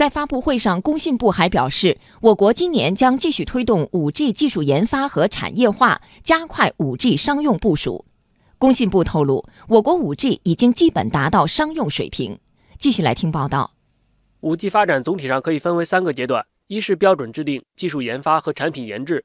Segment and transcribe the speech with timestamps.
[0.00, 8.06] 在发布会上，工信部还表示，我国今年将继续推动 5G 技术研发和产业化，加快 5G 商用部署。
[8.56, 12.38] 工信部透露，我国 5G 已经基本达到商用水平。
[12.78, 13.72] 继续来听报道。
[14.40, 19.18] 5G 发展总体上可以分为三个阶段：一是标准制定、技术研发和产品研制；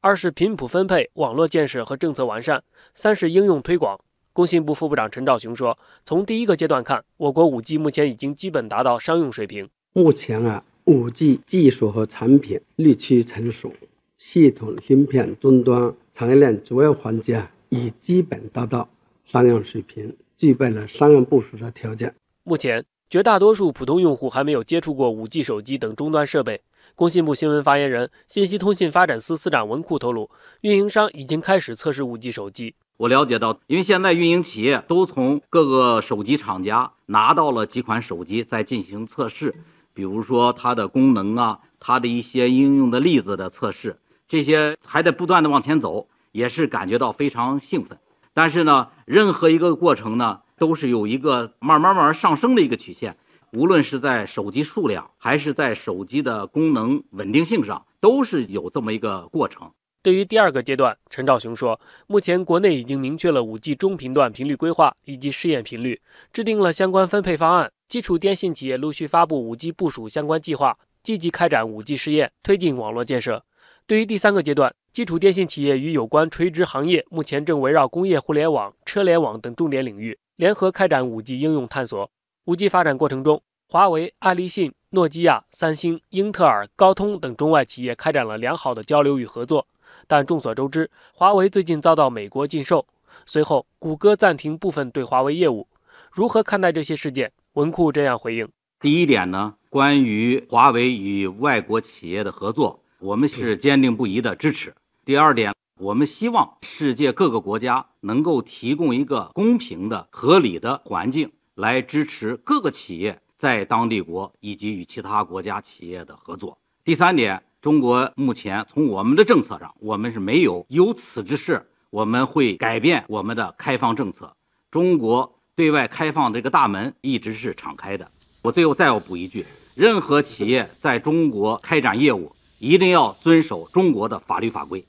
[0.00, 2.60] 二是频谱分配、网络建设和政策完善；
[2.94, 3.98] 三是应用推广。
[4.32, 5.76] 工信部副部长陈肇雄说
[6.06, 9.68] ：“从第一个阶段看，我国 5G 目前已经基本达到商用水平。
[9.92, 13.72] 目前啊，5G 技术和产品日趋成熟，
[14.16, 18.88] 系统、芯片、终端、产业链主要环节，已基本达到
[19.24, 22.14] 商用水平，具备了商用部署的条件。
[22.44, 26.60] 目前，绝大多数普通用户还没有接触过 5G 手机等终端设备。”
[26.94, 30.30] 工信部新闻发言人、信息通信发展司司长文库透露，
[30.60, 32.74] 运营商已经开始测试 5G 手机。
[32.96, 39.54] 我了解到，因为现在运营企业都从各个手机厂家拿到了几款手机，在进行测试，
[39.92, 47.98] 比如说它的功能啊，它的一些应用的例子的测试，这些还在不断的往前走，也是感觉到非常兴奋。
[48.32, 53.16] 但是呢，任何一个过程呢，都是有一个慢慢慢慢上升的一个曲线，
[53.52, 59.70] 无论是在手机数量，还是在手机的功能稳定性上，都是有这么一个过程。
[60.02, 66.00] 对于第二个阶段，陈肇雄说，目前国内已经明确了 5G 中频段频率规划以及试验频率，
[66.32, 67.70] 制定了相关分配方案。
[67.90, 73.44] 基础电信企业陆续发布 5G 部署相关计划，积极开展 5G 试验，推进网络建设。
[73.84, 82.08] 对于第三个阶段，基础电信企业与有关垂直行业目前正围绕工业互联网、车联网等重点领域，联合开展 5G 应用探索。
[82.44, 89.66] 5G 发展过程中，华为、爱立信、诺基亚、三星、英特尔、高通等中外企业开展了良好的交流与合作。
[90.06, 92.86] 但众所周知，华为最近遭到美国禁售，
[93.26, 95.66] 随后谷歌暂停部分对华为业务。
[96.12, 97.32] 如何看待这些事件？
[97.54, 98.48] 文库这样回应：
[98.78, 104.72] 第一点呢，关于华为与外国企业的合作，我们是坚定不移的支持。
[105.04, 116.56] 第二点，我们希望世界各个国家能够提供一个公平的、合理的环境，来支持各个企业在当地国以及与其他国家企业的合作。
[116.84, 117.42] 第三点。
[117.60, 124.34] 中国目前从我们的政策上，我们是没有有此之事，我们会改变我们的开放政策。
[124.70, 128.10] 中国对外开放这个大门一直是敞开的。
[128.40, 129.44] 我最后再要补一句：
[129.74, 134.82] 任何企业在中国开展业务，一定要遵守中国的法律法规。